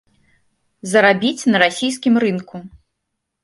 [0.93, 2.55] Зарабіць на расійскім рынку.